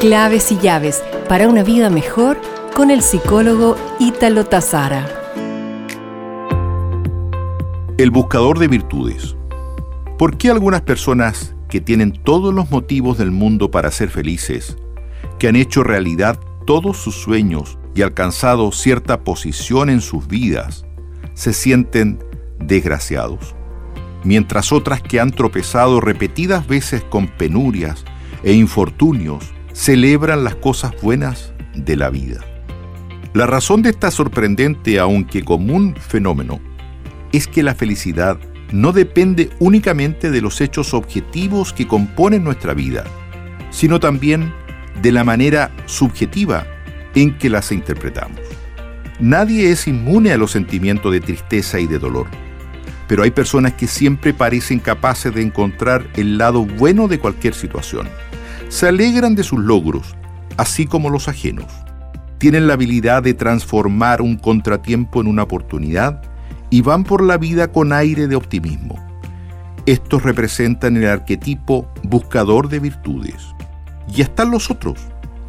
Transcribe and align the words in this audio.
Claves 0.00 0.50
y 0.50 0.56
llaves 0.56 1.04
para 1.28 1.46
una 1.46 1.62
vida 1.62 1.90
mejor 1.90 2.40
con 2.74 2.90
el 2.90 3.02
psicólogo 3.02 3.76
Ítalo 3.98 4.46
Tazara. 4.46 5.06
El 7.98 8.10
buscador 8.10 8.58
de 8.58 8.68
virtudes. 8.68 9.36
¿Por 10.16 10.38
qué 10.38 10.48
algunas 10.48 10.80
personas 10.80 11.54
que 11.68 11.82
tienen 11.82 12.14
todos 12.14 12.54
los 12.54 12.70
motivos 12.70 13.18
del 13.18 13.30
mundo 13.30 13.70
para 13.70 13.90
ser 13.90 14.08
felices, 14.08 14.78
que 15.38 15.48
han 15.48 15.56
hecho 15.56 15.82
realidad 15.82 16.40
todos 16.64 16.96
sus 16.96 17.16
sueños 17.16 17.76
y 17.94 18.00
alcanzado 18.00 18.72
cierta 18.72 19.22
posición 19.22 19.90
en 19.90 20.00
sus 20.00 20.26
vidas, 20.26 20.86
se 21.34 21.52
sienten 21.52 22.24
desgraciados? 22.58 23.54
Mientras 24.24 24.72
otras 24.72 25.02
que 25.02 25.20
han 25.20 25.30
tropezado 25.30 26.00
repetidas 26.00 26.66
veces 26.66 27.04
con 27.04 27.28
penurias 27.28 28.06
e 28.42 28.54
infortunios, 28.54 29.52
celebran 29.80 30.44
las 30.44 30.56
cosas 30.56 30.92
buenas 31.00 31.54
de 31.74 31.96
la 31.96 32.10
vida. 32.10 32.44
La 33.32 33.46
razón 33.46 33.80
de 33.80 33.88
esta 33.88 34.10
sorprendente, 34.10 34.98
aunque 34.98 35.42
común 35.42 35.96
fenómeno, 35.96 36.60
es 37.32 37.46
que 37.46 37.62
la 37.62 37.74
felicidad 37.74 38.38
no 38.72 38.92
depende 38.92 39.48
únicamente 39.58 40.30
de 40.30 40.42
los 40.42 40.60
hechos 40.60 40.92
objetivos 40.92 41.72
que 41.72 41.86
componen 41.86 42.44
nuestra 42.44 42.74
vida, 42.74 43.04
sino 43.70 44.00
también 44.00 44.52
de 45.00 45.12
la 45.12 45.24
manera 45.24 45.70
subjetiva 45.86 46.66
en 47.14 47.38
que 47.38 47.48
las 47.48 47.72
interpretamos. 47.72 48.38
Nadie 49.18 49.70
es 49.70 49.88
inmune 49.88 50.32
a 50.32 50.36
los 50.36 50.50
sentimientos 50.50 51.10
de 51.10 51.22
tristeza 51.22 51.80
y 51.80 51.86
de 51.86 51.98
dolor, 51.98 52.26
pero 53.08 53.22
hay 53.22 53.30
personas 53.30 53.72
que 53.72 53.86
siempre 53.86 54.34
parecen 54.34 54.78
capaces 54.78 55.34
de 55.34 55.40
encontrar 55.40 56.06
el 56.16 56.36
lado 56.36 56.66
bueno 56.66 57.08
de 57.08 57.18
cualquier 57.18 57.54
situación 57.54 58.08
se 58.70 58.86
alegran 58.86 59.34
de 59.34 59.42
sus 59.42 59.58
logros, 59.58 60.14
así 60.56 60.86
como 60.86 61.10
los 61.10 61.28
ajenos. 61.28 61.66
Tienen 62.38 62.68
la 62.68 62.74
habilidad 62.74 63.24
de 63.24 63.34
transformar 63.34 64.22
un 64.22 64.36
contratiempo 64.36 65.20
en 65.20 65.26
una 65.26 65.42
oportunidad 65.42 66.22
y 66.70 66.80
van 66.80 67.02
por 67.02 67.22
la 67.22 67.36
vida 67.36 67.72
con 67.72 67.92
aire 67.92 68.28
de 68.28 68.36
optimismo. 68.36 68.96
Estos 69.86 70.22
representan 70.22 70.96
el 70.96 71.08
arquetipo 71.08 71.92
buscador 72.04 72.68
de 72.68 72.78
virtudes. 72.78 73.44
Y 74.14 74.22
están 74.22 74.52
los 74.52 74.70
otros, 74.70 75.00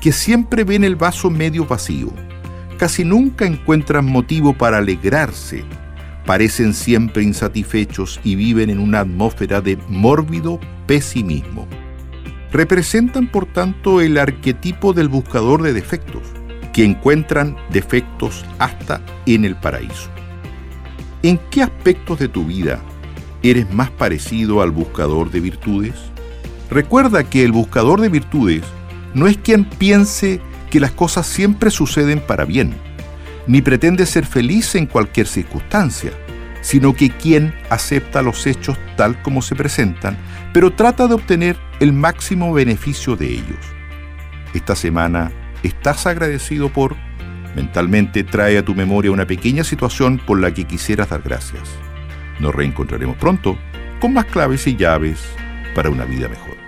que 0.00 0.12
siempre 0.12 0.62
ven 0.62 0.84
el 0.84 0.94
vaso 0.94 1.28
medio 1.28 1.66
vacío. 1.66 2.12
Casi 2.78 3.04
nunca 3.04 3.46
encuentran 3.46 4.06
motivo 4.06 4.54
para 4.54 4.78
alegrarse. 4.78 5.64
Parecen 6.24 6.72
siempre 6.72 7.24
insatisfechos 7.24 8.20
y 8.22 8.36
viven 8.36 8.70
en 8.70 8.78
una 8.78 9.00
atmósfera 9.00 9.60
de 9.60 9.76
mórbido 9.88 10.60
pesimismo 10.86 11.66
representan 12.52 13.28
por 13.28 13.46
tanto 13.46 14.00
el 14.00 14.18
arquetipo 14.18 14.92
del 14.92 15.08
buscador 15.08 15.62
de 15.62 15.72
defectos, 15.72 16.22
que 16.72 16.84
encuentran 16.84 17.56
defectos 17.70 18.44
hasta 18.58 19.00
en 19.26 19.44
el 19.44 19.56
paraíso. 19.56 20.08
¿En 21.22 21.38
qué 21.50 21.62
aspectos 21.62 22.18
de 22.18 22.28
tu 22.28 22.44
vida 22.44 22.80
eres 23.42 23.70
más 23.72 23.90
parecido 23.90 24.62
al 24.62 24.70
buscador 24.70 25.30
de 25.30 25.40
virtudes? 25.40 25.94
Recuerda 26.70 27.24
que 27.24 27.44
el 27.44 27.52
buscador 27.52 28.00
de 28.00 28.08
virtudes 28.08 28.62
no 29.14 29.26
es 29.26 29.36
quien 29.36 29.64
piense 29.64 30.40
que 30.70 30.80
las 30.80 30.92
cosas 30.92 31.26
siempre 31.26 31.70
suceden 31.70 32.20
para 32.20 32.44
bien, 32.44 32.74
ni 33.46 33.62
pretende 33.62 34.06
ser 34.06 34.26
feliz 34.26 34.74
en 34.74 34.86
cualquier 34.86 35.26
circunstancia, 35.26 36.12
sino 36.60 36.94
que 36.94 37.10
quien 37.10 37.54
acepta 37.70 38.22
los 38.22 38.46
hechos 38.46 38.76
tal 38.96 39.20
como 39.22 39.42
se 39.42 39.56
presentan, 39.56 40.16
pero 40.52 40.72
trata 40.72 41.06
de 41.06 41.14
obtener 41.14 41.56
el 41.80 41.92
máximo 41.92 42.52
beneficio 42.52 43.16
de 43.16 43.26
ellos. 43.26 43.58
Esta 44.52 44.74
semana 44.74 45.30
estás 45.62 46.06
agradecido 46.06 46.70
por, 46.70 46.96
mentalmente 47.54 48.24
trae 48.24 48.58
a 48.58 48.64
tu 48.64 48.74
memoria 48.74 49.12
una 49.12 49.26
pequeña 49.26 49.62
situación 49.62 50.18
por 50.18 50.40
la 50.40 50.52
que 50.52 50.64
quisieras 50.64 51.10
dar 51.10 51.22
gracias. 51.22 51.68
Nos 52.40 52.54
reencontraremos 52.54 53.16
pronto 53.16 53.58
con 54.00 54.12
más 54.12 54.26
claves 54.26 54.66
y 54.66 54.76
llaves 54.76 55.20
para 55.74 55.90
una 55.90 56.04
vida 56.04 56.28
mejor. 56.28 56.67